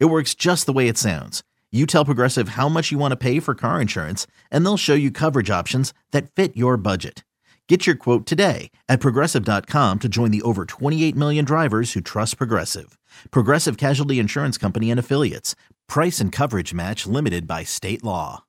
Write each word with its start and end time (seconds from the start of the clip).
It 0.00 0.06
works 0.06 0.34
just 0.34 0.66
the 0.66 0.72
way 0.72 0.88
it 0.88 0.96
sounds. 0.96 1.42
You 1.72 1.86
tell 1.86 2.04
Progressive 2.04 2.50
how 2.50 2.68
much 2.68 2.92
you 2.92 2.98
want 2.98 3.12
to 3.12 3.16
pay 3.16 3.40
for 3.40 3.54
car 3.56 3.80
insurance, 3.80 4.28
and 4.48 4.64
they'll 4.64 4.76
show 4.76 4.94
you 4.94 5.10
coverage 5.10 5.50
options 5.50 5.92
that 6.12 6.30
fit 6.30 6.56
your 6.56 6.76
budget. 6.76 7.24
Get 7.68 7.84
your 7.86 7.96
quote 7.96 8.26
today 8.26 8.70
at 8.88 9.00
progressive.com 9.00 9.98
to 9.98 10.08
join 10.08 10.30
the 10.30 10.42
over 10.42 10.66
28 10.66 11.16
million 11.16 11.44
drivers 11.44 11.94
who 11.94 12.00
trust 12.00 12.36
Progressive. 12.38 12.96
Progressive 13.32 13.76
Casualty 13.76 14.20
Insurance 14.20 14.56
Company 14.56 14.90
and 14.90 15.00
Affiliates. 15.00 15.56
Price 15.88 16.20
and 16.20 16.30
coverage 16.30 16.72
match 16.72 17.06
limited 17.06 17.48
by 17.48 17.64
state 17.64 18.04
law. 18.04 18.44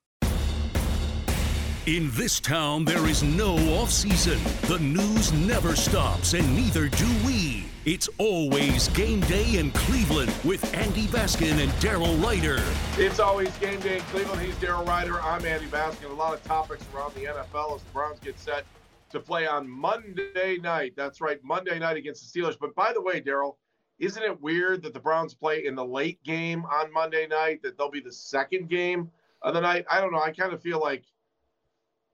In 1.86 2.10
this 2.12 2.40
town, 2.40 2.84
there 2.84 3.06
is 3.06 3.22
no 3.22 3.56
off 3.76 3.90
season. 3.90 4.40
The 4.62 4.80
news 4.80 5.32
never 5.32 5.76
stops, 5.76 6.34
and 6.34 6.56
neither 6.56 6.88
do 6.88 7.06
we. 7.24 7.65
It's 7.86 8.08
always 8.18 8.88
game 8.88 9.20
day 9.20 9.58
in 9.58 9.70
Cleveland 9.70 10.34
with 10.42 10.74
Andy 10.74 11.06
Baskin 11.06 11.62
and 11.62 11.70
Daryl 11.74 12.20
Ryder. 12.20 12.60
It's 13.00 13.20
always 13.20 13.56
game 13.58 13.78
day 13.78 13.98
in 13.98 14.02
Cleveland. 14.06 14.42
He's 14.42 14.56
Daryl 14.56 14.84
Ryder. 14.84 15.20
I'm 15.22 15.44
Andy 15.44 15.66
Baskin. 15.66 16.10
A 16.10 16.12
lot 16.12 16.34
of 16.34 16.42
topics 16.42 16.84
around 16.92 17.14
the 17.14 17.26
NFL 17.26 17.76
as 17.76 17.82
the 17.84 17.90
Browns 17.92 18.18
get 18.18 18.40
set 18.40 18.64
to 19.10 19.20
play 19.20 19.46
on 19.46 19.70
Monday 19.70 20.58
night. 20.60 20.94
That's 20.96 21.20
right, 21.20 21.38
Monday 21.44 21.78
night 21.78 21.96
against 21.96 22.34
the 22.34 22.40
Steelers. 22.40 22.58
But 22.58 22.74
by 22.74 22.92
the 22.92 23.00
way, 23.00 23.20
Daryl, 23.20 23.54
isn't 24.00 24.20
it 24.20 24.40
weird 24.42 24.82
that 24.82 24.92
the 24.92 24.98
Browns 24.98 25.34
play 25.34 25.64
in 25.64 25.76
the 25.76 25.84
late 25.84 26.20
game 26.24 26.64
on 26.64 26.92
Monday 26.92 27.28
night? 27.28 27.62
That 27.62 27.78
they'll 27.78 27.88
be 27.88 28.00
the 28.00 28.10
second 28.10 28.68
game 28.68 29.12
of 29.42 29.54
the 29.54 29.60
night? 29.60 29.86
I 29.88 30.00
don't 30.00 30.10
know. 30.10 30.20
I 30.20 30.32
kind 30.32 30.52
of 30.52 30.60
feel 30.60 30.80
like 30.80 31.04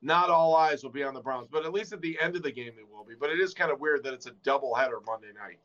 not 0.02 0.30
all 0.30 0.56
eyes 0.56 0.82
will 0.82 0.90
be 0.90 1.04
on 1.04 1.14
the 1.14 1.20
Browns, 1.20 1.48
but 1.50 1.64
at 1.64 1.72
least 1.72 1.92
at 1.92 2.00
the 2.00 2.18
end 2.20 2.36
of 2.36 2.42
the 2.42 2.50
game 2.50 2.72
they 2.76 2.82
will 2.82 3.04
be. 3.04 3.14
But 3.18 3.30
it 3.30 3.38
is 3.38 3.54
kind 3.54 3.70
of 3.70 3.80
weird 3.80 4.02
that 4.04 4.12
it's 4.12 4.26
a 4.26 4.32
doubleheader 4.32 5.04
Monday 5.06 5.28
night. 5.34 5.58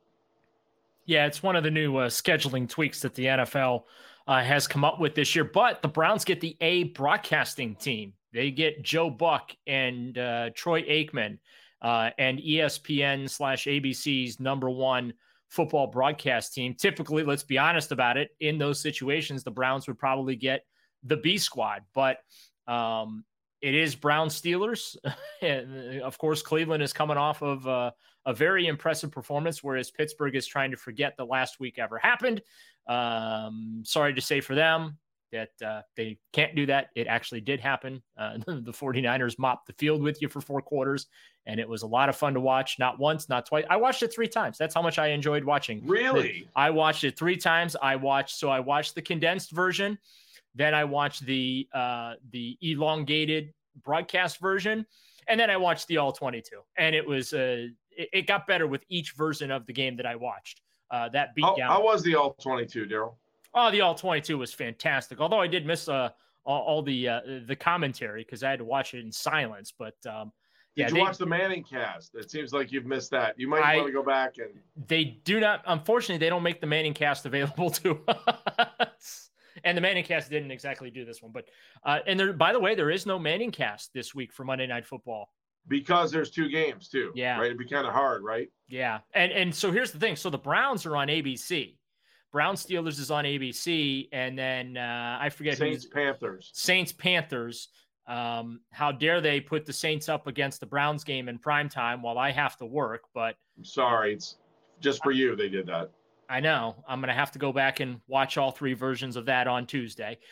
Yeah, 1.05 1.25
it's 1.25 1.41
one 1.41 1.55
of 1.55 1.63
the 1.63 1.71
new 1.71 1.97
uh, 1.97 2.09
scheduling 2.09 2.69
tweaks 2.69 3.01
that 3.01 3.15
the 3.15 3.25
NFL 3.25 3.83
uh, 4.27 4.43
has 4.43 4.67
come 4.67 4.83
up 4.83 4.99
with 4.99 5.15
this 5.15 5.35
year. 5.35 5.45
But 5.45 5.81
the 5.81 5.87
Browns 5.87 6.23
get 6.25 6.41
the 6.41 6.55
A 6.61 6.85
broadcasting 6.85 7.75
team. 7.75 8.13
They 8.33 8.51
get 8.51 8.83
Joe 8.83 9.09
Buck 9.09 9.51
and 9.65 10.17
uh, 10.17 10.49
Troy 10.53 10.83
Aikman 10.83 11.39
uh, 11.81 12.11
and 12.19 12.39
ESPN 12.39 13.29
slash 13.29 13.65
ABC's 13.65 14.39
number 14.39 14.69
one 14.69 15.13
football 15.47 15.87
broadcast 15.87 16.53
team. 16.53 16.75
Typically, 16.75 17.23
let's 17.23 17.43
be 17.43 17.57
honest 17.57 17.91
about 17.91 18.17
it, 18.17 18.31
in 18.39 18.57
those 18.57 18.81
situations, 18.81 19.43
the 19.43 19.51
Browns 19.51 19.87
would 19.87 19.97
probably 19.97 20.35
get 20.35 20.65
the 21.03 21.17
B 21.17 21.37
squad. 21.37 21.83
But 21.95 22.17
um, 22.67 23.23
it 23.61 23.75
is 23.75 23.95
Brown 23.95 24.29
Steelers. 24.29 24.95
and 25.41 26.01
of 26.01 26.17
course, 26.17 26.41
Cleveland 26.41 26.83
is 26.83 26.93
coming 26.93 27.17
off 27.17 27.41
of 27.41 27.67
uh, 27.67 27.91
a 28.25 28.33
very 28.33 28.67
impressive 28.67 29.11
performance, 29.11 29.63
whereas 29.63 29.91
Pittsburgh 29.91 30.35
is 30.35 30.45
trying 30.45 30.71
to 30.71 30.77
forget 30.77 31.15
the 31.17 31.25
last 31.25 31.59
week 31.59 31.79
ever 31.79 31.97
happened. 31.97 32.41
Um, 32.87 33.83
sorry 33.85 34.13
to 34.13 34.21
say 34.21 34.41
for 34.41 34.55
them 34.55 34.97
that 35.31 35.49
uh, 35.65 35.81
they 35.95 36.17
can't 36.31 36.55
do 36.55 36.65
that. 36.67 36.87
It 36.95 37.07
actually 37.07 37.41
did 37.41 37.59
happen. 37.59 38.01
Uh, 38.17 38.37
the 38.47 38.71
49ers 38.71 39.37
mopped 39.37 39.67
the 39.67 39.73
field 39.73 40.01
with 40.01 40.21
you 40.21 40.29
for 40.29 40.41
four 40.41 40.61
quarters, 40.61 41.07
and 41.45 41.59
it 41.59 41.67
was 41.67 41.81
a 41.81 41.87
lot 41.87 42.09
of 42.09 42.15
fun 42.15 42.33
to 42.33 42.39
watch. 42.39 42.79
Not 42.79 42.99
once, 42.99 43.29
not 43.29 43.45
twice. 43.45 43.65
I 43.69 43.77
watched 43.77 44.03
it 44.03 44.13
three 44.13 44.27
times. 44.27 44.57
That's 44.57 44.73
how 44.73 44.81
much 44.81 44.99
I 44.99 45.07
enjoyed 45.07 45.43
watching. 45.43 45.85
Really? 45.85 46.47
I 46.55 46.69
watched 46.69 47.03
it 47.03 47.17
three 47.17 47.37
times. 47.37 47.75
I 47.81 47.95
watched, 47.95 48.37
so 48.37 48.49
I 48.49 48.59
watched 48.59 48.95
the 48.95 49.01
condensed 49.01 49.51
version. 49.51 49.97
Then 50.57 50.73
I 50.73 50.83
watched 50.83 51.25
the 51.25 51.67
uh, 51.71 52.15
the 52.31 52.57
elongated 52.61 53.53
broadcast 53.83 54.39
version, 54.39 54.85
and 55.27 55.39
then 55.39 55.51
I 55.51 55.57
watched 55.57 55.87
the 55.87 55.97
all 55.97 56.11
22. 56.11 56.57
And 56.77 56.95
it 56.95 57.05
was 57.05 57.31
uh, 57.31 57.67
it, 57.91 58.09
it 58.11 58.27
got 58.27 58.47
better 58.47 58.65
with 58.65 58.83
each 58.89 59.13
version 59.13 59.51
of 59.51 59.67
the 59.67 59.73
game 59.73 59.95
that 59.97 60.07
I 60.07 60.15
watched. 60.15 60.61
Uh, 60.89 61.09
that 61.09 61.35
beat 61.35 61.45
down. 61.57 61.69
How 61.69 61.83
was 61.83 62.01
the 62.01 62.15
all 62.15 62.33
22, 62.41 62.85
Daryl? 62.85 63.13
Oh, 63.53 63.69
the 63.69 63.81
all 63.81 63.93
22 63.93 64.37
was 64.37 64.53
fantastic. 64.53 65.19
Although 65.19 65.41
I 65.41 65.47
did 65.47 65.65
miss 65.65 65.87
uh, 65.87 66.09
all, 66.43 66.61
all 66.61 66.81
the 66.81 67.07
uh, 67.07 67.21
the 67.45 67.55
commentary 67.55 68.23
because 68.23 68.41
I 68.41 68.49
had 68.49 68.59
to 68.59 68.65
watch 68.65 68.95
it 68.95 69.03
in 69.03 69.11
silence. 69.11 69.71
But 69.77 69.95
um, 70.09 70.31
did 70.75 70.81
yeah, 70.81 70.87
you 70.87 70.93
they, 70.95 71.01
watch 71.01 71.17
the 71.17 71.25
Manning 71.27 71.63
cast? 71.63 72.15
It 72.15 72.31
seems 72.31 72.51
like 72.51 72.71
you've 72.71 72.85
missed 72.85 73.11
that. 73.11 73.37
You 73.37 73.47
might 73.47 73.63
I, 73.63 73.75
want 73.75 73.87
to 73.89 73.93
go 73.93 74.03
back 74.03 74.37
and. 74.39 74.59
They 74.87 75.19
do 75.23 75.39
not. 75.39 75.61
Unfortunately, 75.67 76.17
they 76.17 76.29
don't 76.29 76.43
make 76.43 76.61
the 76.61 76.67
Manning 76.67 76.95
cast 76.95 77.27
available 77.27 77.69
to 77.81 77.99
us. 78.07 79.29
And 79.63 79.77
the 79.77 79.81
Manning 79.81 80.03
cast 80.03 80.29
didn't 80.29 80.51
exactly 80.51 80.89
do 80.89 81.05
this 81.05 81.21
one, 81.21 81.31
but 81.31 81.45
uh, 81.83 81.99
and 82.05 82.19
there. 82.19 82.33
By 82.33 82.53
the 82.53 82.59
way, 82.59 82.75
there 82.75 82.91
is 82.91 83.05
no 83.05 83.17
Manning 83.17 83.51
cast 83.51 83.93
this 83.93 84.13
week 84.13 84.33
for 84.33 84.43
Monday 84.43 84.67
Night 84.67 84.85
Football 84.85 85.29
because 85.67 86.11
there's 86.11 86.31
two 86.31 86.49
games 86.49 86.87
too. 86.87 87.11
Yeah, 87.15 87.37
right. 87.37 87.47
It'd 87.47 87.57
be 87.57 87.67
kind 87.67 87.87
of 87.87 87.93
hard, 87.93 88.23
right? 88.23 88.49
Yeah, 88.67 88.99
and 89.13 89.31
and 89.31 89.53
so 89.53 89.71
here's 89.71 89.91
the 89.91 89.99
thing. 89.99 90.15
So 90.15 90.29
the 90.29 90.37
Browns 90.37 90.85
are 90.85 90.95
on 90.95 91.07
ABC. 91.07 91.77
Brown 92.31 92.55
Steelers 92.55 92.99
is 92.99 93.09
on 93.09 93.23
ABC, 93.23 94.09
and 94.11 94.37
then 94.37 94.77
uh, 94.77 95.17
I 95.19 95.29
forget 95.29 95.57
Saints 95.57 95.85
Panthers. 95.85 96.51
Saints 96.53 96.91
Panthers. 96.91 97.69
Um, 98.07 98.61
how 98.71 98.93
dare 98.93 99.19
they 99.19 99.41
put 99.41 99.65
the 99.65 99.73
Saints 99.73 100.07
up 100.07 100.27
against 100.27 100.61
the 100.61 100.65
Browns 100.65 101.03
game 101.03 101.27
in 101.27 101.39
prime 101.39 101.67
time 101.67 102.01
while 102.01 102.17
I 102.17 102.31
have 102.31 102.55
to 102.57 102.65
work? 102.65 103.03
But 103.13 103.35
I'm 103.57 103.65
sorry, 103.65 104.13
it's 104.13 104.37
just 104.79 105.03
for 105.03 105.11
you 105.11 105.35
they 105.35 105.49
did 105.49 105.67
that. 105.67 105.91
I 106.29 106.41
know. 106.41 106.83
I'm 106.87 106.99
going 106.99 107.07
to 107.07 107.13
have 107.13 107.31
to 107.31 107.39
go 107.39 107.53
back 107.53 107.79
and 107.79 108.01
watch 108.07 108.37
all 108.37 108.51
three 108.51 108.73
versions 108.73 109.15
of 109.15 109.25
that 109.25 109.47
on 109.47 109.65
Tuesday. 109.65 110.17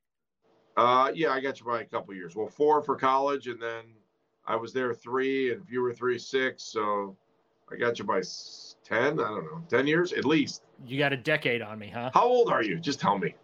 Uh, 0.76 1.10
yeah, 1.14 1.30
I 1.30 1.40
got 1.40 1.60
you 1.60 1.66
by 1.66 1.82
a 1.82 1.84
couple 1.84 2.14
years. 2.14 2.34
Well, 2.34 2.48
four 2.48 2.82
for 2.82 2.96
college, 2.96 3.46
and 3.46 3.60
then 3.60 3.84
I 4.46 4.56
was 4.56 4.72
there 4.72 4.92
three, 4.92 5.52
and 5.52 5.62
you 5.70 5.82
were 5.82 5.92
three 5.92 6.18
six, 6.18 6.64
so 6.64 7.16
I 7.70 7.76
got 7.76 7.98
you 7.98 8.04
by 8.04 8.22
ten. 8.84 9.20
I 9.20 9.28
don't 9.28 9.44
know, 9.44 9.62
ten 9.68 9.86
years 9.86 10.12
at 10.12 10.24
least. 10.24 10.62
You 10.86 10.98
got 10.98 11.12
a 11.12 11.16
decade 11.16 11.62
on 11.62 11.78
me, 11.78 11.88
huh? 11.94 12.10
How 12.12 12.24
old 12.24 12.50
are 12.50 12.62
you? 12.62 12.78
Just 12.80 12.98
tell 13.00 13.18
me. 13.18 13.34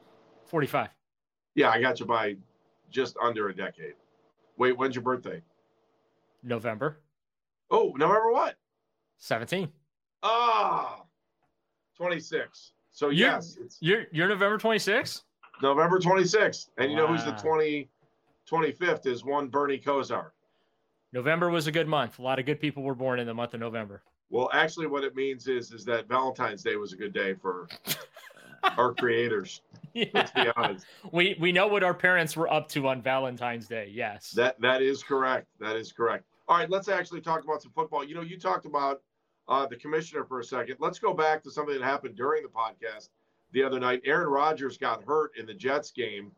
Forty-five. 0.47 0.89
Yeah, 1.55 1.71
I 1.71 1.81
got 1.81 2.01
you 2.01 2.07
by 2.07 2.37
just 2.91 3.17
under 3.23 3.49
a 3.49 3.55
decade. 3.55 3.95
Wait, 4.57 4.77
when's 4.77 4.95
your 4.97 5.05
birthday? 5.05 5.41
November 6.43 6.99
Oh, 7.71 7.93
November 7.97 8.33
what? 8.33 8.57
17. 9.19 9.69
Ah, 10.23 11.00
26. 12.05 12.73
So 12.93 13.11
You- 13.11 13.27
yes, 13.27 13.59
You're 13.81 14.07
you're 14.11 14.29
November 14.29 14.57
26? 14.57 15.25
November 15.63 15.99
26th. 15.99 16.71
And 16.79 16.91
you 16.91 16.97
know 16.97 17.07
who's 17.07 17.25
the 17.25 17.33
Wow. 17.33 17.37
20, 17.37 17.89
25th 18.47 19.05
is 19.07 19.23
one 19.23 19.49
Bernie 19.49 19.79
Kosar. 19.79 20.31
November 21.13 21.51
was 21.51 21.67
a 21.67 21.73
good 21.73 21.87
month. 21.87 22.19
A 22.19 22.23
lot 22.23 22.39
of 22.39 22.47
good 22.47 22.59
people 22.59 22.83
were 22.83 22.95
born 22.95 23.19
in 23.21 23.27
the 23.27 23.35
month 23.35 23.53
of 23.53 23.61
November. 23.61 24.03
Well, 24.31 24.49
actually, 24.55 24.87
what 24.87 25.05
it 25.05 25.15
means 25.15 25.47
is 25.47 25.73
is 25.73 25.85
that 25.85 26.09
Valentine's 26.09 26.63
Day 26.63 26.77
was 26.77 26.95
a 26.95 26.97
good 26.97 27.13
day 27.13 27.35
for 27.35 27.69
our 28.79 28.95
creators. 28.95 29.61
Let's 30.15 30.31
be 30.33 30.47
honest. 30.57 30.87
We 31.13 31.37
we 31.39 31.53
know 31.53 31.67
what 31.67 31.83
our 31.83 31.93
parents 31.95 32.35
were 32.35 32.51
up 32.51 32.69
to 32.71 32.89
on 32.89 33.03
Valentine's 33.03 33.67
Day. 33.69 33.91
Yes. 33.93 34.31
That 34.31 34.59
that 34.63 34.81
is 34.81 35.03
correct. 35.03 35.49
That 35.59 35.77
is 35.77 35.93
correct. 35.93 36.25
All 36.49 36.57
right, 36.57 36.71
let's 36.71 36.89
actually 36.89 37.21
talk 37.21 37.45
about 37.45 37.61
some 37.61 37.73
football. 37.73 38.03
You 38.05 38.15
know, 38.15 38.23
you 38.23 38.39
talked 38.39 38.65
about 38.67 39.03
uh, 39.51 39.67
the 39.67 39.77
commissioner 39.77 40.25
for 40.25 40.41
a 40.41 40.45
second. 40.45 40.77
Let's 40.79 40.99
go 40.99 41.13
back 41.13 41.43
to 41.43 41.51
something 41.51 41.75
that 41.79 41.85
happened 41.85 42.17
during 42.17 42.43
the 42.43 42.49
podcast 42.49 43.09
the 43.53 43.63
other 43.63 43.81
night. 43.81 44.01
Aaron 44.05 44.29
Rodgers 44.29 44.79
got 44.79 45.03
hurt 45.03 45.33
in 45.37 45.45
the 45.45 45.53
Jets 45.55 45.91
game 45.91 46.31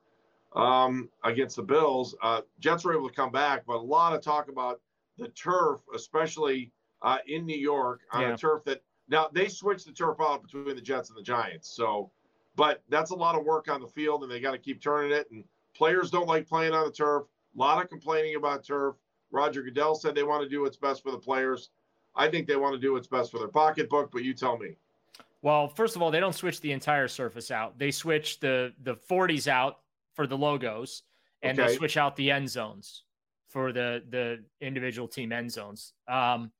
um, 0.56 1.08
against 1.22 1.56
the 1.56 1.62
Bills. 1.62 2.14
Uh, 2.22 2.40
Jets 2.58 2.84
were 2.84 2.94
able 2.94 3.08
to 3.08 3.14
come 3.14 3.30
back, 3.30 3.64
but 3.66 3.76
a 3.76 3.78
lot 3.80 4.14
of 4.14 4.22
talk 4.22 4.48
about 4.48 4.80
the 5.18 5.28
turf, 5.28 5.80
especially 5.94 6.72
uh, 7.02 7.18
in 7.26 7.44
New 7.46 7.56
York, 7.58 8.00
on 8.12 8.22
Yeah. 8.22 8.34
a 8.34 8.36
turf 8.36 8.64
that 8.64 8.82
now 9.08 9.28
they 9.32 9.48
switched 9.48 9.86
the 9.86 9.92
turf 9.92 10.16
out 10.20 10.42
between 10.42 10.74
the 10.74 10.80
Jets 10.80 11.10
and 11.10 11.18
the 11.18 11.22
Giants. 11.22 11.68
So, 11.74 12.10
but 12.56 12.82
that's 12.88 13.10
a 13.10 13.14
lot 13.14 13.34
of 13.34 13.44
work 13.44 13.68
on 13.68 13.80
the 13.80 13.86
field, 13.88 14.22
and 14.22 14.32
they 14.32 14.40
got 14.40 14.52
to 14.52 14.58
keep 14.58 14.80
turning 14.80 15.12
it. 15.12 15.30
And 15.30 15.44
players 15.74 16.10
don't 16.10 16.28
like 16.28 16.48
playing 16.48 16.72
on 16.72 16.86
the 16.86 16.92
turf. 16.92 17.24
A 17.54 17.58
lot 17.58 17.82
of 17.82 17.90
complaining 17.90 18.36
about 18.36 18.64
turf. 18.64 18.96
Roger 19.30 19.62
Goodell 19.62 19.94
said 19.94 20.14
they 20.14 20.22
want 20.22 20.42
to 20.42 20.48
do 20.48 20.62
what's 20.62 20.76
best 20.76 21.02
for 21.02 21.10
the 21.10 21.18
players. 21.18 21.70
I 22.14 22.28
think 22.28 22.46
they 22.46 22.56
want 22.56 22.74
to 22.74 22.78
do 22.80 22.92
what's 22.92 23.06
best 23.06 23.30
for 23.30 23.38
their 23.38 23.48
pocketbook, 23.48 24.10
but 24.12 24.22
you 24.22 24.34
tell 24.34 24.58
me. 24.58 24.76
Well, 25.40 25.68
first 25.68 25.96
of 25.96 26.02
all, 26.02 26.10
they 26.10 26.20
don't 26.20 26.34
switch 26.34 26.60
the 26.60 26.72
entire 26.72 27.08
surface 27.08 27.50
out. 27.50 27.78
They 27.78 27.90
switch 27.90 28.38
the 28.40 28.72
the 28.82 28.94
40s 28.94 29.48
out 29.48 29.80
for 30.14 30.26
the 30.26 30.36
logos, 30.36 31.02
and 31.42 31.58
Okay. 31.58 31.68
they 31.68 31.76
switch 31.76 31.96
out 31.96 32.14
the 32.16 32.30
end 32.30 32.48
zones 32.48 33.04
for 33.48 33.72
the 33.72 34.02
the 34.10 34.44
individual 34.60 35.08
team 35.08 35.32
end 35.32 35.50
zones. 35.50 35.94
Um, 36.06 36.52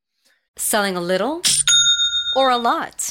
Selling 0.57 0.97
a 0.97 1.01
little 1.01 1.43
or 2.37 2.51
a 2.51 2.59
lot? 2.59 3.11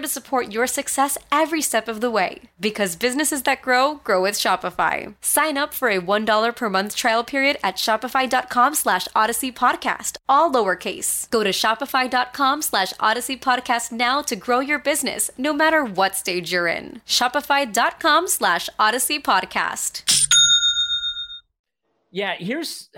to 0.01 0.07
support 0.07 0.51
your 0.51 0.67
success 0.67 1.17
every 1.31 1.61
step 1.61 1.87
of 1.87 2.01
the 2.01 2.11
way. 2.11 2.41
Because 2.59 2.95
businesses 2.95 3.43
that 3.43 3.61
grow, 3.61 3.95
grow 4.03 4.21
with 4.21 4.35
Shopify. 4.35 5.13
Sign 5.21 5.57
up 5.57 5.73
for 5.73 5.89
a 5.89 5.99
$1 6.01 6.55
per 6.55 6.69
month 6.69 6.95
trial 6.95 7.23
period 7.23 7.57
at 7.63 7.75
shopify.com 7.77 8.75
slash 8.75 9.07
odyssey 9.15 9.51
podcast, 9.51 10.17
all 10.27 10.51
lowercase. 10.51 11.29
Go 11.29 11.43
to 11.43 11.51
shopify.com 11.51 12.61
slash 12.61 12.93
odyssey 12.99 13.37
podcast 13.37 13.91
now 13.91 14.21
to 14.21 14.35
grow 14.35 14.59
your 14.59 14.79
business, 14.79 15.29
no 15.37 15.53
matter 15.53 15.83
what 15.85 16.15
stage 16.15 16.51
you're 16.51 16.67
in. 16.67 17.01
Shopify.com 17.07 18.27
slash 18.27 18.69
odyssey 18.79 19.19
podcast. 19.19 20.03
yeah, 22.11 22.35
here's 22.37 22.89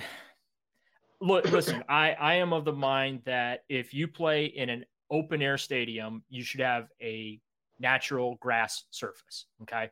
look. 1.21 1.49
Listen, 1.51 1.83
I 1.89 2.11
I 2.13 2.33
am 2.35 2.53
of 2.53 2.65
the 2.65 2.73
mind 2.73 3.21
that 3.25 3.63
if 3.69 3.93
you 3.93 4.07
play 4.07 4.45
in 4.45 4.69
an 4.69 4.85
open 5.13 5.41
air 5.41 5.57
stadium, 5.57 6.23
you 6.29 6.43
should 6.43 6.59
have 6.59 6.89
a 6.99 7.39
natural 7.79 8.35
grass 8.41 8.83
surface. 8.89 9.45
Okay. 9.61 9.89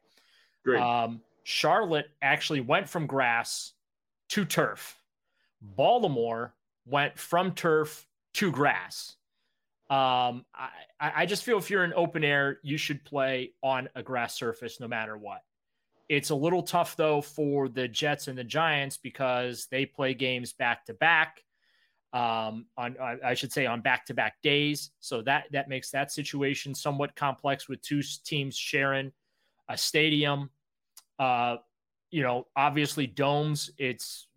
Great. 0.66 0.82
Um, 0.82 1.22
Charlotte 1.44 2.10
actually 2.22 2.62
went 2.62 2.90
from 2.90 3.06
grass 3.06 3.74
to 4.30 4.46
turf. 4.46 4.98
Baltimore 5.62 6.56
went 6.86 7.18
from 7.18 7.54
turf 7.54 8.08
to 8.34 8.52
grass. 8.52 9.16
Um, 9.90 10.46
I, 10.56 10.70
I 11.00 11.12
I 11.16 11.26
just 11.26 11.44
feel 11.44 11.58
if 11.58 11.70
you're 11.70 11.84
in 11.84 11.94
open 11.94 12.24
air, 12.24 12.60
you 12.64 12.78
should 12.78 13.04
play 13.04 13.54
on 13.62 13.90
a 13.94 14.02
grass 14.02 14.36
surface 14.36 14.80
no 14.80 14.88
matter 14.88 15.18
what. 15.18 15.42
It's 16.10 16.30
a 16.30 16.36
little 16.36 16.64
tough 16.64 16.96
though 16.96 17.22
for 17.22 17.70
the 17.70 17.88
Jets 17.88 18.28
and 18.28 18.38
the 18.38 18.44
Giants 18.44 18.98
because 18.98 19.68
they 19.70 19.86
play 19.86 20.14
games 20.14 20.54
back 20.54 20.86
to 20.86 20.94
back. 20.94 21.44
Um, 22.14 22.66
on 22.78 22.98
I 23.24 23.34
should 23.36 23.54
say 23.54 23.66
on 23.66 23.80
back 23.82 24.06
to 24.08 24.14
back 24.14 24.42
days, 24.42 24.92
so 25.00 25.22
that 25.22 25.46
that 25.52 25.70
makes 25.70 25.92
that 25.92 26.12
situation 26.12 26.76
somewhat 26.76 27.16
complex 27.16 27.70
with 27.70 27.82
two 27.82 28.02
teams 28.26 28.58
sharing 28.58 29.12
a 29.70 29.78
stadium. 29.78 30.50
Uh, 31.18 31.58
you 32.10 32.22
know, 32.22 32.48
obviously 32.56 33.08
domes. 33.08 33.72
It's 33.78 34.28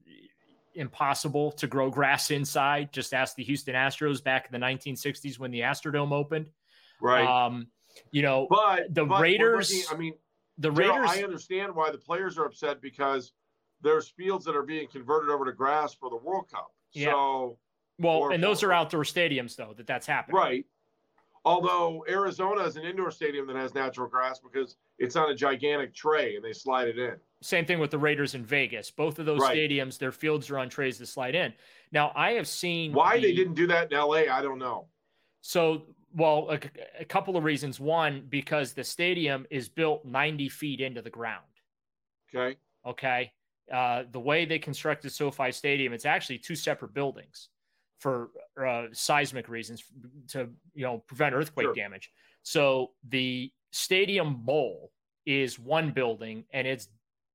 impossible 0.75 1.52
to 1.52 1.66
grow 1.66 1.90
grass 1.90 2.31
inside. 2.31 2.93
Just 2.93 3.12
ask 3.14 3.35
the 3.37 3.45
Houston 3.45 3.75
Astros 3.75 4.23
back 4.23 4.47
in 4.47 4.61
the 4.61 4.64
1960s 4.64 5.38
when 5.38 5.50
the 5.50 5.61
Astrodome 5.61 6.12
opened. 6.12 6.47
right. 7.00 7.26
Um, 7.26 7.69
you 8.11 8.23
know, 8.23 8.47
but 8.50 8.93
the 8.95 9.04
but 9.04 9.21
Raiders- 9.21 9.73
looking- 9.73 9.97
I 9.97 9.99
mean, 9.99 10.14
the 10.59 10.71
Raiders. 10.71 11.11
I 11.11 11.23
understand 11.23 11.75
why 11.75 11.90
the 11.90 11.99
players 11.99 12.38
are 12.38 12.45
upset 12.45 12.81
because 12.81 13.33
there's 13.83 14.09
fields 14.09 14.45
that 14.47 14.57
are 14.57 14.62
being 14.64 14.88
converted 14.88 15.31
over 15.31 15.45
to 15.45 15.52
grass 15.52 15.95
for 15.95 16.11
the 16.11 16.16
World 16.16 16.49
Cup. 16.50 16.73
Yeah. 16.93 17.11
So 17.12 17.59
well, 17.99 18.17
or- 18.19 18.33
and 18.33 18.43
those 18.43 18.63
are 18.63 18.73
outdoor 18.73 19.03
stadiums 19.05 19.57
though 19.57 19.75
that 19.77 19.87
that's 19.87 20.07
happening. 20.07 20.37
right. 20.37 20.67
Although 21.47 22.07
Arizona 22.09 22.63
is 22.63 22.77
an 22.77 22.85
indoor 22.85 23.11
stadium 23.11 23.47
that 23.49 23.57
has 23.57 23.75
natural 23.75 24.09
grass 24.09 24.39
because 24.41 24.77
it's 24.99 25.15
on 25.15 25.31
a 25.31 25.35
gigantic 25.35 25.95
tray 25.95 26.37
and 26.37 26.45
they 26.45 26.55
slide 26.55 26.89
it 26.89 26.99
in. 26.99 27.17
Same 27.43 27.67
thing 27.67 27.79
with 27.79 27.91
the 27.91 27.99
Raiders 27.99 28.35
in 28.35 28.43
Vegas. 28.47 28.91
Both 28.91 29.19
of 29.19 29.27
those 29.27 29.41
Right. 29.43 29.55
stadiums, 29.55 29.99
their 29.99 30.11
fields 30.13 30.49
are 30.51 30.59
on 30.59 30.71
trays 30.71 30.97
to 30.99 31.07
slide 31.07 31.35
in. 31.35 31.53
Now, 31.93 32.13
I 32.17 32.31
have 32.33 32.49
seen 32.49 32.95
Why 32.95 33.21
they 33.21 33.35
didn't 33.35 33.53
do 33.55 33.67
that 33.67 33.93
in 33.93 33.99
LA, 33.99 34.27
I 34.35 34.41
don't 34.41 34.59
know. 34.59 34.89
So, 35.43 35.95
well, 36.15 36.49
a, 36.51 36.59
a 37.01 37.05
couple 37.05 37.37
of 37.37 37.45
reasons. 37.45 37.79
One, 37.79 38.23
because 38.31 38.73
the 38.73 38.83
stadium 38.85 39.47
is 39.51 39.69
built 39.69 40.07
90 40.07 40.49
feet 40.49 40.81
into 40.81 41.03
the 41.03 41.11
ground. 41.11 41.45
Okay. 42.35 42.57
Okay. 42.87 43.33
Uh, 43.71 44.05
the 44.11 44.21
way 44.21 44.47
they 44.47 44.59
constructed 44.59 45.11
SoFi 45.11 45.53
Stadium, 45.53 45.93
it's 45.93 46.07
actually 46.07 46.39
two 46.39 46.55
separate 46.57 46.95
buildings 46.95 47.51
for 48.01 48.31
uh, 48.61 48.87
seismic 48.93 49.49
reasons 49.49 49.85
to 50.29 50.49
you 50.75 50.85
know 50.85 50.99
prevent 51.07 51.35
earthquake 51.35 51.67
Sure. 51.67 51.75
damage. 51.75 52.11
So 52.43 52.93
the 53.09 53.53
stadium 53.73 54.43
bowl 54.43 54.93
is 55.27 55.59
one 55.59 55.91
building 55.91 56.45
and 56.53 56.67
it's 56.67 56.89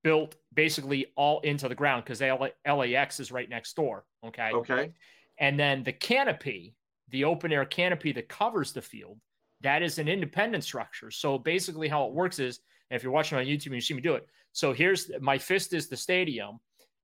built 0.04 0.36
basically 0.54 1.08
all 1.16 1.40
into 1.42 1.68
the 1.68 1.76
ground 1.76 2.04
because 2.06 2.22
LAX 2.22 3.20
is 3.20 3.32
right 3.32 3.50
next 3.50 3.76
door. 3.76 4.06
Okay. 4.26 4.52
Okay. 4.54 4.94
And 5.40 5.60
then 5.60 5.84
the 5.84 5.94
canopy, 5.94 6.76
the 7.10 7.24
open 7.24 7.52
air 7.52 7.66
canopy 7.66 8.12
that 8.14 8.30
covers 8.30 8.72
the 8.72 8.82
field, 8.82 9.20
that 9.62 9.82
is 9.82 9.98
an 10.00 10.08
independent 10.08 10.64
structure. 10.64 11.12
So 11.12 11.38
basically, 11.38 11.88
how 11.88 12.06
it 12.06 12.14
works 12.14 12.40
is, 12.40 12.60
if 12.92 13.04
you're 13.04 13.12
watching 13.12 13.38
on 13.38 13.46
YouTube, 13.46 13.68
and 13.68 13.76
you 13.76 13.82
see 13.82 13.94
me 13.94 14.02
do 14.02 14.16
it. 14.16 14.28
So 14.52 14.74
here's 14.74 15.12
my 15.22 15.38
fist 15.38 15.74
is 15.74 15.90
the 15.90 15.98
stadium, 15.98 16.60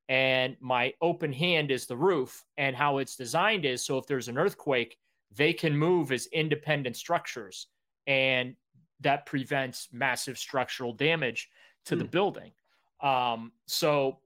and 0.09 0.55
my 0.59 0.93
open 1.01 1.33
hand 1.33 1.71
is 1.71 1.85
the 1.85 1.97
roof. 1.97 2.43
And 2.57 2.75
how 2.75 2.99
it's 2.99 3.15
designed 3.15 3.65
is 3.65 3.83
so 3.83 3.97
if 3.97 4.07
there's 4.07 4.27
an 4.27 4.37
earthquake, 4.37 4.97
they 5.35 5.53
can 5.53 5.75
move 5.77 6.11
as 6.11 6.27
independent 6.27 6.95
structures, 6.95 7.67
and 8.07 8.55
that 9.01 9.25
prevents 9.25 9.89
massive 9.91 10.37
structural 10.37 10.93
damage 10.93 11.49
to 11.85 11.95
the 11.95 12.05
hmm. 12.05 12.09
building. 12.09 12.51
Um, 13.01 13.51
so 13.67 14.19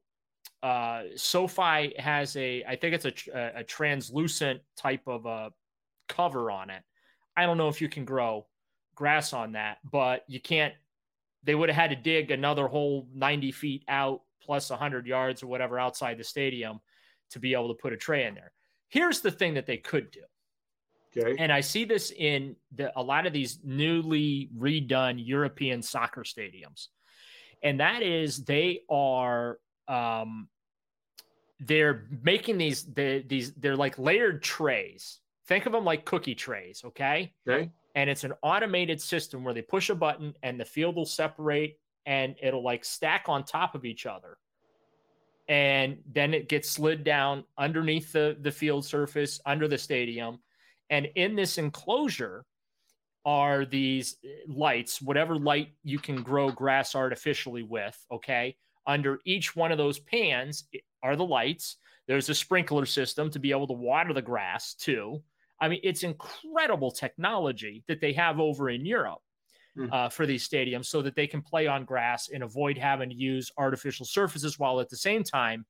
uh, 0.61 1.03
SoFi 1.15 1.93
has 1.97 2.35
a, 2.35 2.63
I 2.67 2.75
think 2.75 2.95
it's 2.95 3.05
a, 3.05 3.51
a 3.55 3.63
translucent 3.63 4.61
type 4.77 5.07
of 5.07 5.25
a 5.25 5.51
cover 6.07 6.51
on 6.51 6.69
it. 6.69 6.83
I 7.35 7.45
don't 7.45 7.57
know 7.57 7.69
if 7.69 7.81
you 7.81 7.89
can 7.89 8.05
grow 8.05 8.45
grass 8.95 9.33
on 9.33 9.53
that, 9.53 9.77
but 9.89 10.25
you 10.27 10.39
can't. 10.39 10.73
They 11.43 11.55
would 11.55 11.69
have 11.69 11.75
had 11.75 11.89
to 11.91 11.95
dig 11.95 12.31
another 12.31 12.67
whole 12.67 13.07
90 13.13 13.53
feet 13.53 13.85
out 13.87 14.21
plus 14.43 14.69
100 14.69 15.07
yards 15.07 15.43
or 15.43 15.47
whatever 15.47 15.79
outside 15.79 16.17
the 16.17 16.23
stadium 16.23 16.79
to 17.31 17.39
be 17.39 17.53
able 17.53 17.67
to 17.69 17.73
put 17.73 17.93
a 17.93 17.97
tray 17.97 18.25
in 18.25 18.35
there. 18.35 18.51
Here's 18.87 19.21
the 19.21 19.31
thing 19.31 19.53
that 19.55 19.65
they 19.65 19.77
could 19.77 20.11
do. 20.11 20.21
Okay. 21.15 21.35
And 21.39 21.51
I 21.51 21.61
see 21.61 21.85
this 21.85 22.11
in 22.11 22.55
the, 22.75 22.97
a 22.97 23.01
lot 23.01 23.25
of 23.25 23.33
these 23.33 23.59
newly 23.63 24.49
redone 24.57 25.15
European 25.17 25.81
soccer 25.81 26.21
stadiums. 26.21 26.87
And 27.63 27.79
that 27.79 28.03
is 28.03 28.43
they 28.45 28.81
are 28.89 29.59
um, 29.87 30.47
they're 31.59 32.07
making 32.23 32.57
these 32.57 32.85
they, 32.85 33.25
these 33.27 33.53
they're 33.55 33.75
like 33.75 33.97
layered 33.97 34.43
trays 34.43 35.19
Think 35.49 35.65
of 35.65 35.71
them 35.71 35.83
like 35.83 36.05
cookie 36.05 36.35
trays, 36.35 36.83
okay? 36.85 37.33
Okay. 37.49 37.71
And 37.95 38.07
it's 38.07 38.23
an 38.23 38.33
automated 38.43 39.01
system 39.01 39.43
where 39.43 39.55
they 39.55 39.63
push 39.63 39.89
a 39.89 39.95
button 39.95 40.35
and 40.43 40.59
the 40.59 40.63
field 40.63 40.95
will 40.95 41.07
separate 41.07 41.79
and 42.09 42.35
it'll 42.41 42.63
like 42.63 42.83
stack 42.83 43.25
on 43.27 43.43
top 43.43 43.75
of 43.75 43.85
each 43.85 44.07
other. 44.07 44.37
And 45.47 45.99
then 46.11 46.33
it 46.33 46.49
gets 46.49 46.67
slid 46.67 47.03
down 47.03 47.43
underneath 47.55 48.11
the, 48.11 48.35
the 48.41 48.51
field 48.51 48.83
surface, 48.83 49.39
under 49.45 49.67
the 49.67 49.77
stadium. 49.77 50.39
And 50.89 51.07
in 51.15 51.35
this 51.35 51.59
enclosure 51.59 52.45
are 53.25 53.63
these 53.63 54.15
eh, 54.25 54.29
lights, 54.47 55.03
whatever 55.03 55.35
light 55.35 55.69
you 55.83 55.99
can 55.99 56.23
grow 56.23 56.51
grass 56.51 56.95
artificially 56.95 57.61
with, 57.61 57.97
okay? 58.11 58.57
Under 58.87 59.19
each 59.23 59.55
one 59.55 59.71
of 59.71 59.77
those 59.77 59.99
pans 59.99 60.63
are 61.03 61.15
the 61.15 61.25
lights. 61.25 61.77
There's 62.07 62.29
a 62.29 62.35
sprinkler 62.35 62.87
system 62.87 63.29
to 63.29 63.39
be 63.39 63.51
able 63.51 63.67
to 63.67 63.73
water 63.73 64.13
the 64.13 64.21
grass 64.21 64.73
too. 64.73 65.21
I 65.61 65.67
mean, 65.67 65.81
it's 65.83 66.01
incredible 66.01 66.89
technology 66.89 67.83
that 67.87 68.01
they 68.01 68.13
have 68.13 68.39
over 68.39 68.71
in 68.71 68.83
Europe 68.83 69.21
mm. 69.77 69.91
uh, 69.91 70.09
for 70.09 70.25
these 70.25 70.47
stadiums 70.47 70.85
so 70.85 71.01
that 71.01 71.15
they 71.15 71.27
can 71.27 71.41
play 71.41 71.67
on 71.67 71.85
grass 71.85 72.29
and 72.29 72.43
avoid 72.43 72.77
having 72.77 73.09
to 73.09 73.15
use 73.15 73.51
artificial 73.57 74.05
surfaces 74.05 74.59
while 74.59 74.79
at 74.79 74.89
the 74.89 74.97
same 74.97 75.23
time 75.23 75.65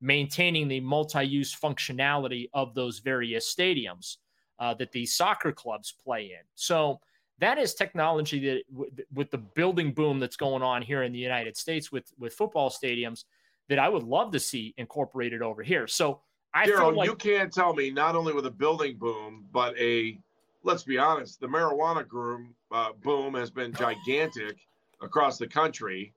maintaining 0.00 0.68
the 0.68 0.80
multi 0.80 1.24
use 1.24 1.54
functionality 1.54 2.48
of 2.52 2.74
those 2.74 2.98
various 2.98 3.54
stadiums 3.54 4.16
uh, 4.58 4.74
that 4.74 4.92
these 4.92 5.14
soccer 5.14 5.52
clubs 5.52 5.94
play 6.04 6.24
in. 6.24 6.44
So, 6.54 7.00
that 7.38 7.58
is 7.58 7.74
technology 7.74 8.38
that 8.46 8.62
w- 8.72 8.90
with 9.12 9.30
the 9.30 9.38
building 9.38 9.92
boom 9.92 10.20
that's 10.20 10.36
going 10.36 10.62
on 10.62 10.82
here 10.82 11.02
in 11.02 11.12
the 11.12 11.18
United 11.18 11.56
States 11.56 11.90
with 11.90 12.12
with 12.18 12.32
football 12.32 12.70
stadiums 12.70 13.24
that 13.68 13.78
I 13.78 13.88
would 13.88 14.02
love 14.02 14.32
to 14.32 14.40
see 14.40 14.74
incorporated 14.76 15.42
over 15.42 15.62
here. 15.62 15.86
So 15.86 16.20
I 16.52 16.66
Daryl, 16.66 16.94
like- 16.94 17.08
you 17.08 17.16
can't 17.16 17.52
tell 17.52 17.74
me 17.74 17.90
not 17.90 18.14
only 18.14 18.32
with 18.32 18.46
a 18.46 18.50
building 18.50 18.96
boom, 18.96 19.46
but 19.52 19.76
a 19.78 20.18
let's 20.64 20.82
be 20.82 20.98
honest, 20.98 21.40
the 21.40 21.46
marijuana 21.46 22.06
groom, 22.06 22.54
uh, 22.72 22.92
boom 23.02 23.34
has 23.34 23.50
been 23.50 23.72
gigantic 23.72 24.56
across 25.00 25.38
the 25.38 25.46
country. 25.46 26.12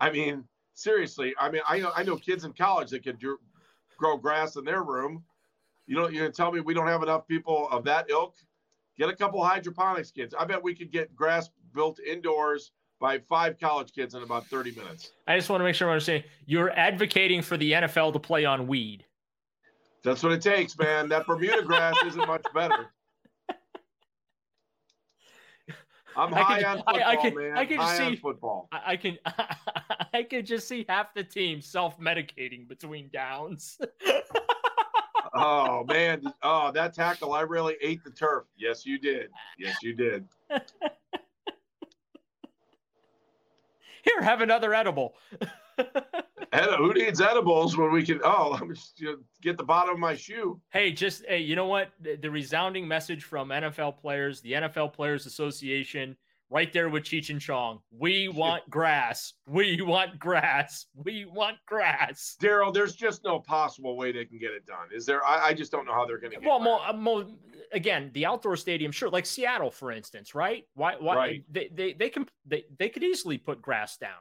I 0.00 0.10
mean, 0.10 0.44
seriously, 0.74 1.34
I 1.38 1.50
mean, 1.50 1.62
I 1.68 1.80
know 1.80 1.92
I 1.94 2.02
know 2.04 2.16
kids 2.16 2.44
in 2.44 2.52
college 2.52 2.90
that 2.90 3.02
can 3.02 3.16
do, 3.16 3.38
grow 3.98 4.16
grass 4.16 4.56
in 4.56 4.64
their 4.64 4.82
room. 4.82 5.24
You 5.86 5.96
know, 5.96 6.08
you're 6.08 6.22
gonna 6.22 6.32
tell 6.32 6.52
me 6.52 6.60
we 6.60 6.72
don't 6.72 6.86
have 6.86 7.02
enough 7.02 7.26
people 7.26 7.68
of 7.70 7.84
that 7.84 8.08
ilk? 8.08 8.34
Get 8.96 9.08
a 9.08 9.16
couple 9.16 9.42
hydroponics 9.44 10.10
kids. 10.10 10.34
I 10.38 10.44
bet 10.44 10.62
we 10.62 10.74
could 10.74 10.90
get 10.90 11.14
grass 11.14 11.50
built 11.74 11.98
indoors 12.00 12.72
by 13.00 13.18
five 13.18 13.58
college 13.58 13.92
kids 13.92 14.14
in 14.14 14.22
about 14.22 14.46
30 14.46 14.72
minutes. 14.72 15.12
I 15.26 15.36
just 15.36 15.48
want 15.48 15.60
to 15.60 15.64
make 15.64 15.74
sure 15.74 15.88
I'm 15.88 15.92
understanding. 15.92 16.28
You're 16.44 16.70
advocating 16.70 17.40
for 17.40 17.56
the 17.56 17.72
NFL 17.72 18.12
to 18.12 18.18
play 18.18 18.44
on 18.44 18.66
weed. 18.66 19.06
That's 20.04 20.22
what 20.22 20.32
it 20.32 20.42
takes, 20.42 20.78
man. 20.78 21.08
That 21.08 21.26
Bermuda 21.26 21.62
grass 21.62 21.96
isn't 22.04 22.26
much 22.26 22.44
better. 22.54 22.90
I'm 26.16 26.32
high 26.32 26.60
can, 26.60 26.64
on 26.66 26.76
football, 26.78 26.96
I, 26.96 27.04
I 27.04 27.16
can, 27.16 27.34
man. 27.34 27.58
I 27.58 27.64
can 27.64 27.78
high 27.78 28.10
see, 28.10 28.16
football. 28.16 28.68
I, 28.72 28.80
I 28.86 28.96
can 28.96 29.18
I 30.14 30.22
can 30.22 30.44
just 30.44 30.68
see 30.68 30.84
half 30.88 31.14
the 31.14 31.24
team 31.24 31.60
self-medicating 31.60 32.68
between 32.68 33.08
downs. 33.12 33.78
oh 35.34 35.84
man. 35.84 36.22
Oh, 36.42 36.72
that 36.72 36.94
tackle, 36.94 37.32
I 37.32 37.42
really 37.42 37.76
ate 37.80 38.02
the 38.04 38.10
turf. 38.10 38.44
Yes, 38.56 38.84
you 38.84 38.98
did. 38.98 39.30
Yes, 39.58 39.76
you 39.82 39.94
did. 39.94 40.26
Here, 44.02 44.22
have 44.22 44.40
another 44.40 44.72
edible. 44.74 45.14
Who 46.52 46.92
needs 46.94 47.20
edibles 47.20 47.76
when 47.76 47.92
we 47.92 48.04
can? 48.04 48.20
Oh, 48.24 48.50
let 48.52 48.66
me 48.66 48.74
just, 48.74 49.00
you 49.00 49.06
know, 49.06 49.16
get 49.40 49.56
the 49.56 49.64
bottom 49.64 49.94
of 49.94 50.00
my 50.00 50.16
shoe. 50.16 50.60
Hey, 50.72 50.92
just 50.92 51.24
hey, 51.26 51.38
you 51.38 51.56
know 51.56 51.66
what? 51.66 51.90
The, 52.00 52.16
the, 52.16 52.30
resounding 52.30 52.86
message 52.88 53.24
from 53.24 53.50
NFL 53.50 53.98
players, 53.98 54.40
the 54.40 54.52
NFL 54.52 54.92
Players 54.92 55.26
Association, 55.26 56.16
right 56.50 56.72
there 56.72 56.88
with 56.88 57.04
Cheech 57.04 57.30
and 57.30 57.40
Chong. 57.40 57.78
We 57.96 58.28
want 58.28 58.68
grass. 58.68 59.34
We 59.46 59.80
want 59.80 60.18
grass. 60.18 60.86
We 60.94 61.24
want 61.24 61.58
grass. 61.66 62.36
Daryl, 62.40 62.74
there's 62.74 62.94
just 62.94 63.24
no 63.24 63.38
possible 63.38 63.96
way 63.96 64.10
they 64.10 64.24
can 64.24 64.38
get 64.38 64.50
it 64.50 64.66
done. 64.66 64.88
Is 64.92 65.06
there? 65.06 65.24
I, 65.24 65.48
I 65.48 65.54
just 65.54 65.70
don't 65.70 65.86
know 65.86 65.94
how 65.94 66.04
they're 66.04 66.18
going 66.18 66.32
to. 66.32 66.38
Well, 66.46 66.60
more, 66.60 66.80
uh, 66.84 66.92
more, 66.92 67.26
again, 67.72 68.10
the 68.12 68.26
outdoor 68.26 68.56
stadium, 68.56 68.90
sure, 68.90 69.08
like 69.08 69.26
Seattle, 69.26 69.70
for 69.70 69.92
instance, 69.92 70.34
right? 70.34 70.64
Why? 70.74 70.96
Why? 70.98 71.16
Right. 71.16 71.44
They, 71.48 71.70
they 71.72 71.92
they 71.92 72.10
can 72.10 72.26
they 72.44 72.64
they 72.78 72.88
could 72.88 73.04
easily 73.04 73.38
put 73.38 73.62
grass 73.62 73.96
down. 73.96 74.18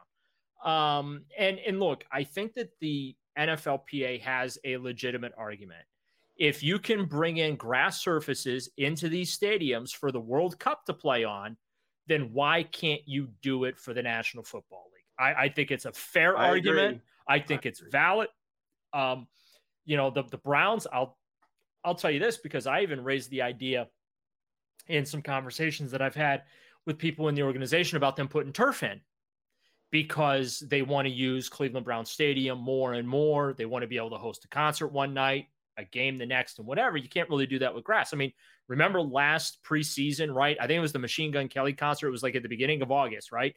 Um, 0.64 1.22
and 1.38 1.60
and 1.60 1.80
look, 1.80 2.06
I 2.12 2.24
think 2.24 2.54
that 2.56 2.72
the 2.80 3.16
NFLPA 3.38 4.22
has 4.22 4.58
a 4.66 4.78
legitimate 4.78 5.34
argument. 5.38 5.84
If 6.38 6.64
you 6.64 6.80
can 6.80 7.06
bring 7.06 7.38
in 7.38 7.56
grass 7.56 8.02
surfaces 8.02 8.70
into 8.78 9.10
these 9.10 9.38
stadiums 9.38 9.92
for 9.92 10.12
the 10.12 10.20
World 10.20 10.58
Cup 10.60 10.86
to 10.86 10.94
play 10.94 11.24
on, 11.24 11.58
then 12.08 12.32
why 12.34 12.64
can't 12.64 13.02
you 13.06 13.30
do 13.42 13.66
it 13.66 13.78
for 13.78 13.94
the 13.94 14.02
National 14.02 14.44
Football 14.44 14.86
League? 14.94 15.04
I, 15.18 15.46
I 15.46 15.50
think 15.50 15.72
it's 15.72 15.86
a 15.86 15.92
fair 15.92 16.38
I 16.38 16.48
argument. 16.48 16.88
Agree. 16.88 17.02
I 17.28 17.40
think 17.40 17.66
I 17.66 17.70
it's 17.70 17.80
valid. 17.80 18.30
Um, 18.94 19.28
you 19.86 19.98
know, 19.98 20.10
the 20.10 20.24
the 20.24 20.38
Browns, 20.38 20.88
I'll 20.92 21.18
I'll 21.84 21.96
tell 21.96 22.12
you 22.12 22.20
this 22.20 22.38
because 22.38 22.68
I 22.68 22.82
even 22.82 23.04
raised 23.04 23.30
the 23.30 23.42
idea 23.42 23.88
in 24.88 25.06
some 25.06 25.22
conversations 25.22 25.92
that 25.92 26.02
I've 26.02 26.16
had 26.16 26.44
with 26.86 26.98
people 26.98 27.28
in 27.28 27.36
the 27.36 27.44
organization 27.44 27.98
about 27.98 28.16
them 28.16 28.28
putting 28.28 28.52
turf 28.52 28.84
in 28.84 29.00
because 29.92 30.60
they 30.60 30.82
want 30.82 31.08
to 31.08 31.14
use 31.14 31.50
Cleveland 31.50 31.86
Brown 31.86 32.06
Stadium 32.06 32.60
more 32.60 32.94
and 32.94 33.08
more. 33.08 33.54
They 33.58 33.66
want 33.66 33.84
to 33.84 33.88
be 33.88 33.98
able 33.98 34.12
to 34.12 34.18
host 34.18 34.46
a 34.46 34.48
concert 34.48 34.88
one 34.88 35.14
night, 35.14 35.48
a 35.78 35.86
game 35.86 36.18
the 36.18 36.26
next, 36.26 36.60
and 36.60 36.68
whatever. 36.68 36.98
You 36.98 37.10
can't 37.10 37.30
really 37.30 37.48
do 37.48 37.60
that 37.60 37.74
with 37.74 37.84
grass. 37.84 38.14
I 38.14 38.18
mean, 38.18 38.32
remember 38.68 39.02
last 39.02 39.64
preseason, 39.64 40.34
right? 40.34 40.58
I 40.60 40.68
think 40.68 40.78
it 40.78 40.82
was 40.82 40.94
the 40.94 41.00
Machine 41.00 41.32
Gun 41.32 41.48
Kelly 41.48 41.74
concert. 41.74 42.08
It 42.08 42.12
was 42.12 42.24
like 42.24 42.36
at 42.36 42.44
the 42.44 42.50
beginning 42.50 42.82
of 42.82 42.92
August, 42.92 43.32
right? 43.32 43.56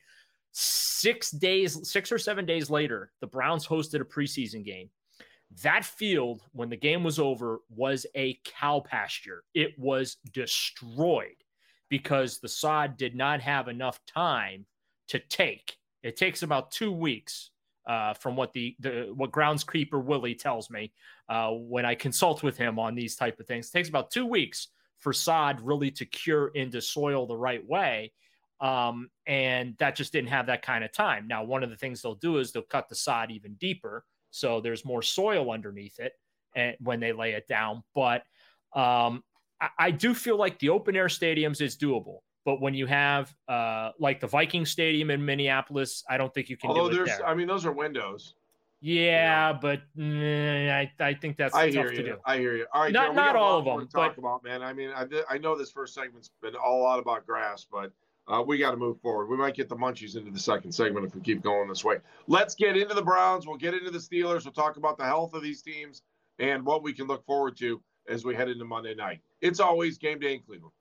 Six 0.53 1.31
days, 1.31 1.89
six 1.89 2.11
or 2.11 2.19
seven 2.19 2.47
days 2.47 2.71
later, 2.71 3.13
the 3.21 3.27
Browns 3.27 3.67
hosted 3.67 4.01
a 4.01 4.05
preseason 4.05 4.65
game. 4.65 4.91
That 5.63 5.85
field, 5.85 6.43
when 6.53 6.71
the 6.71 6.77
game 6.77 7.05
was 7.05 7.19
over, 7.19 7.59
was 7.69 8.07
a 8.15 8.39
cow 8.45 8.81
pasture. 8.81 9.45
It 9.55 9.79
was 9.79 10.17
destroyed 10.33 11.37
because 11.91 12.39
the 12.39 12.49
sod 12.49 12.97
did 12.97 13.15
not 13.15 13.43
have 13.43 13.69
enough 13.69 14.01
time 14.07 14.65
to 15.09 15.19
take 15.19 15.77
it 16.03 16.17
takes 16.17 16.43
about 16.43 16.71
two 16.71 16.93
weeks 16.93 17.51
uh, 17.87 18.15
from 18.15 18.37
what 18.37 18.53
the, 18.53 18.77
the 18.81 19.13
what 19.15 19.33
groundskeeper 19.33 20.03
Willie 20.03 20.35
tells 20.35 20.71
me 20.71 20.93
uh, 21.29 21.51
when 21.51 21.85
I 21.85 21.95
consult 21.95 22.43
with 22.43 22.57
him 22.57 22.79
on 22.79 22.95
these 22.95 23.17
type 23.17 23.41
of 23.41 23.47
things. 23.47 23.69
It 23.69 23.73
takes 23.73 23.89
about 23.89 24.11
two 24.11 24.27
weeks 24.27 24.69
for 24.99 25.13
sod 25.13 25.61
really 25.61 25.91
to 25.91 26.07
cure 26.07 26.49
into 26.49 26.81
soil 26.81 27.27
the 27.27 27.37
right 27.37 27.67
way. 27.67 28.13
Um, 28.61 29.11
and 29.27 29.75
that 29.79 29.97
just 29.97 30.13
didn't 30.13 30.29
have 30.31 30.47
that 30.47 30.63
kind 30.63 30.85
of 30.85 30.93
time. 30.93 31.27
Now, 31.27 31.43
one 31.43 31.65
of 31.65 31.71
the 31.71 31.77
things 31.77 32.01
they'll 32.01 32.15
do 32.15 32.39
is 32.39 32.53
they'll 32.53 32.63
cut 32.63 32.89
the 32.89 32.95
sod 32.95 33.33
even 33.33 33.55
deeper, 33.55 34.05
so 34.31 34.61
there's 34.61 34.85
more 34.85 35.03
soil 35.03 35.51
underneath 35.51 35.99
it, 35.99 36.13
and 36.55 36.77
when 36.79 37.01
they 37.01 37.13
lay 37.13 37.33
it 37.33 37.49
down. 37.49 37.83
But 37.93 38.23
um, 38.73 39.25
I, 39.61 39.69
I 39.79 39.91
do 39.91 40.15
feel 40.15 40.37
like 40.37 40.61
the 40.61 40.69
open 40.69 40.95
air 40.95 41.09
stadiums 41.09 41.61
is 41.61 41.77
doable. 41.77 42.19
But 42.45 42.61
when 42.61 42.75
you 42.75 42.87
have 42.87 43.35
uh, 43.49 43.91
like 43.99 44.21
the 44.21 44.27
Viking 44.27 44.67
Stadium 44.67 45.11
in 45.11 45.25
Minneapolis, 45.25 46.05
I 46.09 46.17
don't 46.17 46.33
think 46.35 46.49
you 46.49 46.57
can. 46.57 46.71
Although 46.71 46.91
do 46.91 46.97
there's, 46.97 47.19
there. 47.19 47.27
I 47.27 47.35
mean, 47.35 47.47
those 47.47 47.65
are 47.65 47.73
windows. 47.73 48.35
Yeah, 48.81 49.53
but 49.53 49.81
mm, 49.97 50.69
I 50.69 50.91
I 50.99 51.15
think 51.15 51.37
that's 51.37 51.55
I 51.55 51.67
tough 51.71 51.85
hear 51.85 51.91
to 51.91 51.97
you. 51.97 52.03
do. 52.03 52.17
I 52.27 52.39
hear 52.39 52.57
you. 52.57 52.67
All 52.75 52.83
right, 52.83 52.93
Not- 52.93 53.11
Joe, 53.11 53.13
not 53.13 53.37
all 53.37 53.59
of 53.61 53.65
them, 53.65 53.79
to 53.79 53.87
talk 53.87 54.17
but- 54.17 54.19
about, 54.21 54.43
man. 54.43 54.61
I 54.61 54.73
mean, 54.73 54.91
I, 54.91 55.07
I 55.31 55.39
know 55.39 55.57
this 55.57 55.71
first 55.71 55.95
segment's 55.95 56.31
been 56.43 56.57
all 56.57 56.81
a 56.81 56.83
lot 56.83 56.99
about 56.99 57.25
grass, 57.25 57.65
but 57.71 57.93
uh, 58.27 58.43
we 58.45 58.59
got 58.59 58.73
to 58.73 58.77
move 58.77 59.01
forward. 59.01 59.27
We 59.29 59.37
might 59.37 59.55
get 59.55 59.69
the 59.69 59.77
munchies 59.77 60.17
into 60.17 60.33
the 60.33 60.39
second 60.39 60.73
segment 60.73 61.07
if 61.07 61.15
we 61.15 61.21
keep 61.21 61.43
going 61.43 61.69
this 61.69 61.85
way. 61.85 61.99
Let's 62.27 62.57
get 62.57 62.77
into 62.77 62.95
the 62.95 63.03
Browns. 63.03 63.47
We'll 63.47 63.57
get 63.57 63.73
into 63.75 63.93
the 63.93 63.99
Steelers. 64.01 64.45
We'll 64.45 64.53
talk 64.53 64.77
about 64.77 64.99
the 64.99 65.05
health 65.05 65.33
of 65.35 65.45
these 65.45 65.63
teams 65.63 66.03
and 66.41 66.65
what 66.67 66.83
we 66.83 66.93
can 66.93 67.07
look 67.07 67.25
forward 67.25 67.57
to 67.59 67.81
as 68.09 68.25
we 68.25 68.35
head 68.35 68.49
into 68.49 68.65
Monday 68.65 68.97
night. 68.97 69.21
It's 69.43 69.61
always 69.61 69.97
game 69.97 70.19
day 70.19 70.35
in 70.35 70.41
Cleveland. 70.41 70.73